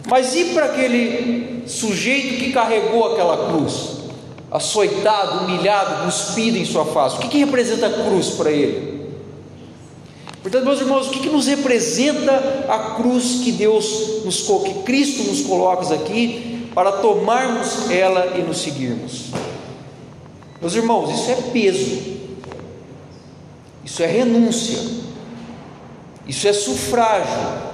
[0.08, 3.95] Mas e para aquele sujeito que carregou aquela cruz,
[4.56, 7.18] açoitado, humilhado, cuspido em sua face?
[7.18, 8.95] O que, que representa a cruz para ele?
[10.41, 15.24] Portanto, meus irmãos, o que, que nos representa a cruz que Deus nos que Cristo
[15.24, 19.32] nos coloca aqui para tomarmos ela e nos seguirmos.
[20.62, 22.01] Meus irmãos, isso é peso,
[23.84, 24.80] isso é renúncia,
[26.28, 27.64] isso é sufrágio.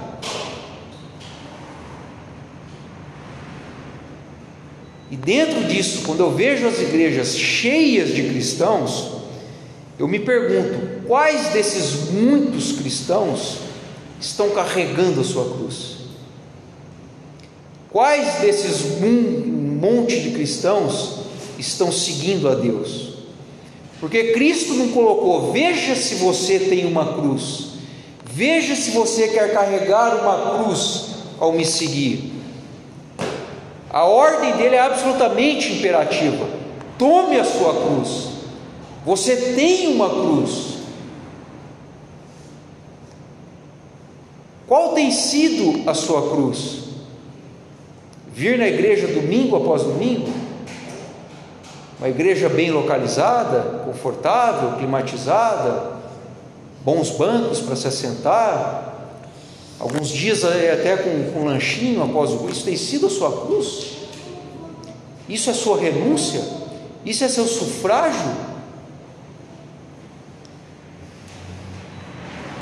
[5.12, 9.12] E dentro disso, quando eu vejo as igrejas cheias de cristãos,
[10.00, 13.58] eu me pergunto: quais desses muitos cristãos
[14.22, 15.98] estão carregando a sua cruz?
[17.92, 21.26] Quais desses um monte de cristãos
[21.60, 23.16] estão seguindo a Deus?
[24.00, 27.72] Porque Cristo não colocou, veja se você tem uma cruz,
[28.26, 31.08] veja se você quer carregar uma cruz
[31.38, 32.41] ao me seguir.
[33.92, 36.46] A ordem dele é absolutamente imperativa:
[36.98, 38.30] tome a sua cruz.
[39.06, 40.72] Você tem uma cruz.
[44.68, 46.82] Qual tem sido a sua cruz?
[48.34, 50.32] vir na igreja domingo após domingo,
[52.00, 55.92] uma igreja bem localizada, confortável, climatizada,
[56.84, 58.91] bons bancos para se assentar,
[59.82, 63.94] alguns dias até com, com lanchinho após o isso tem sido a sua cruz,
[65.28, 66.44] isso é sua renúncia,
[67.04, 68.32] isso é seu sufrágio,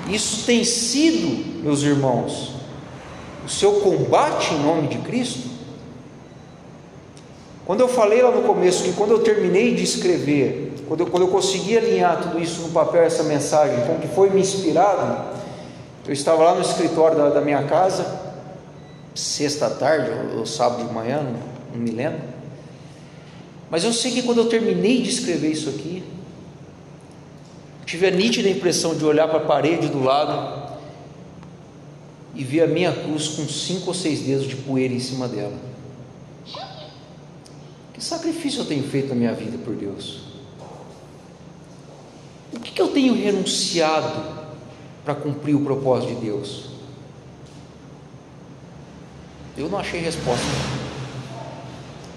[0.10, 2.54] isso tem sido, meus irmãos,
[3.46, 5.50] o seu combate em nome de Cristo.
[7.66, 11.24] Quando eu falei lá no começo que quando eu terminei de escrever, quando eu, quando
[11.24, 15.39] eu consegui alinhar tudo isso no papel, essa mensagem, com o que foi me inspirado,
[16.10, 18.20] eu estava lá no escritório da, da minha casa,
[19.14, 21.40] sexta tarde ou, ou sábado de manhã, não,
[21.72, 22.22] não me lembro.
[23.70, 26.04] Mas eu sei que quando eu terminei de escrever isso aqui,
[27.86, 30.80] tive a nítida impressão de olhar para a parede do lado
[32.34, 35.60] e ver a minha cruz com cinco ou seis dedos de poeira em cima dela.
[37.94, 40.22] Que sacrifício eu tenho feito na minha vida por Deus?
[42.52, 44.39] O que, que eu tenho renunciado
[45.10, 46.70] para cumprir o propósito de Deus?
[49.58, 50.46] Eu não achei resposta.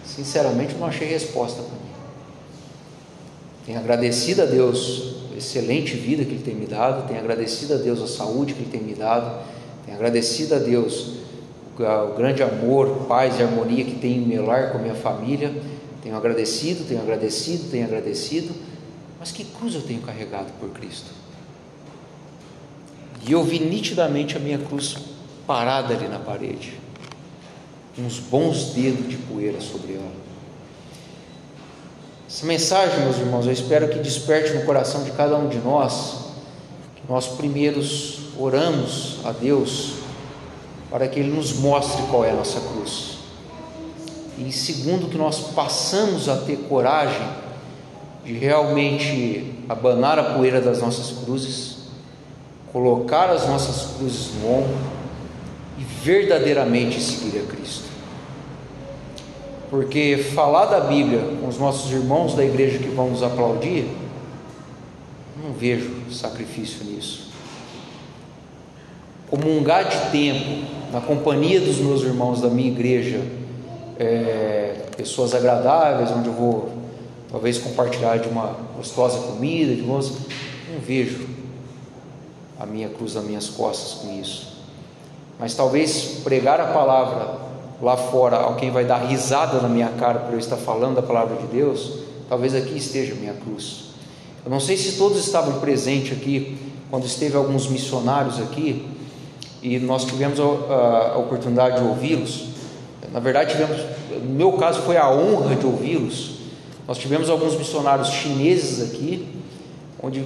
[0.04, 1.92] sinceramente, não achei resposta para mim.
[3.64, 7.76] Tenho agradecido a Deus a excelente vida que Ele tem me dado, tenho agradecido a
[7.78, 9.42] Deus a saúde que Ele tem me dado,
[9.86, 11.14] tenho agradecido a Deus
[11.78, 15.50] o grande amor, paz e harmonia que tem em meu lar com a minha família.
[16.02, 18.54] Tenho agradecido, tenho agradecido, tenho agradecido,
[19.18, 21.21] mas que cruz eu tenho carregado por Cristo?
[23.26, 24.96] E eu vi nitidamente a minha cruz
[25.46, 26.74] parada ali na parede,
[27.98, 30.12] uns bons dedos de poeira sobre ela.
[32.28, 36.16] Essa mensagem, meus irmãos, eu espero que desperte no coração de cada um de nós,
[36.96, 39.94] que nós primeiros oramos a Deus
[40.90, 43.18] para que Ele nos mostre qual é a nossa cruz.
[44.38, 47.28] E segundo, que nós passamos a ter coragem
[48.24, 51.71] de realmente abanar a poeira das nossas cruzes,
[52.72, 54.76] colocar as nossas cruzes no ombro
[55.78, 57.84] e verdadeiramente seguir a Cristo.
[59.68, 63.86] Porque falar da Bíblia com os nossos irmãos da igreja que vão nos aplaudir,
[65.42, 67.30] não vejo sacrifício nisso.
[69.28, 73.20] Comungar de tempo na companhia dos meus irmãos da minha igreja,
[73.98, 76.70] é, pessoas agradáveis, onde eu vou
[77.30, 80.18] talvez compartilhar de uma gostosa comida, de música,
[80.70, 81.41] não vejo
[82.62, 84.52] a minha cruz nas minhas costas com isso.
[85.36, 87.40] Mas talvez pregar a palavra
[87.82, 91.34] lá fora, alguém vai dar risada na minha cara por eu estar falando da palavra
[91.36, 91.98] de Deus,
[92.28, 93.86] talvez aqui esteja a minha cruz.
[94.44, 96.56] Eu não sei se todos estavam presentes aqui
[96.88, 98.88] quando esteve alguns missionários aqui
[99.60, 100.44] e nós tivemos a,
[101.14, 102.44] a oportunidade de ouvi-los.
[103.12, 103.76] Na verdade, tivemos,
[104.22, 106.36] no meu caso, foi a honra de ouvi-los.
[106.86, 109.28] Nós tivemos alguns missionários chineses aqui,
[110.00, 110.24] onde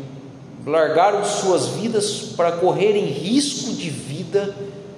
[0.67, 4.53] largaram suas vidas para correrem risco de vida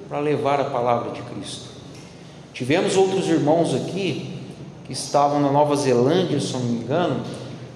[0.09, 1.69] para levar a palavra de Cristo.
[2.55, 4.35] Tivemos outros irmãos aqui
[4.87, 7.23] que estavam na Nova Zelândia, se não me engano,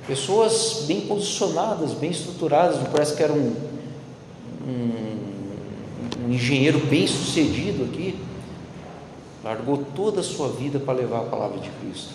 [0.07, 3.55] pessoas bem posicionadas, bem estruturadas, parece que era um,
[4.66, 5.18] um,
[6.24, 8.18] um engenheiro bem sucedido aqui,
[9.45, 12.14] largou toda a sua vida para levar a palavra de Cristo.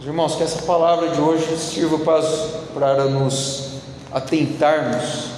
[0.00, 2.22] Os irmãos, que essa palavra de hoje sirva para,
[2.74, 3.75] para nos
[4.12, 5.30] atentarmos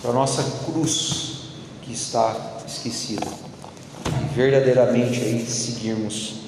[0.00, 1.50] para a nossa cruz
[1.82, 2.36] que está
[2.66, 3.26] esquecida.
[4.06, 6.43] E verdadeiramente aí seguirmos